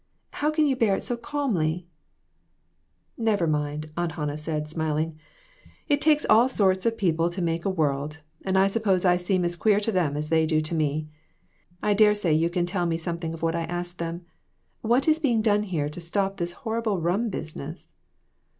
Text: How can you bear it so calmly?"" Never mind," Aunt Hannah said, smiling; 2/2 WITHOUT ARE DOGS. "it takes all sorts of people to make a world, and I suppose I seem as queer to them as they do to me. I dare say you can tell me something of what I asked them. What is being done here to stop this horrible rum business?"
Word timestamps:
How 0.31 0.49
can 0.49 0.65
you 0.65 0.75
bear 0.75 0.95
it 0.95 1.03
so 1.03 1.15
calmly?"" 1.15 1.87
Never 3.19 3.45
mind," 3.45 3.91
Aunt 3.95 4.13
Hannah 4.13 4.35
said, 4.35 4.67
smiling; 4.67 5.11
2/2 5.11 5.13
WITHOUT 5.13 5.13
ARE 5.13 5.69
DOGS. 5.69 5.85
"it 5.89 6.01
takes 6.01 6.25
all 6.27 6.49
sorts 6.49 6.85
of 6.87 6.97
people 6.97 7.29
to 7.29 7.39
make 7.39 7.65
a 7.65 7.69
world, 7.69 8.17
and 8.43 8.57
I 8.57 8.65
suppose 8.65 9.05
I 9.05 9.17
seem 9.17 9.45
as 9.45 9.55
queer 9.55 9.79
to 9.81 9.91
them 9.91 10.17
as 10.17 10.29
they 10.29 10.47
do 10.47 10.59
to 10.59 10.73
me. 10.73 11.07
I 11.83 11.93
dare 11.93 12.15
say 12.15 12.33
you 12.33 12.49
can 12.49 12.65
tell 12.65 12.87
me 12.87 12.97
something 12.97 13.35
of 13.35 13.43
what 13.43 13.55
I 13.55 13.65
asked 13.65 13.99
them. 13.99 14.25
What 14.81 15.07
is 15.07 15.19
being 15.19 15.43
done 15.43 15.61
here 15.61 15.87
to 15.89 15.99
stop 15.99 16.37
this 16.37 16.53
horrible 16.65 16.99
rum 16.99 17.29
business?" 17.29 17.89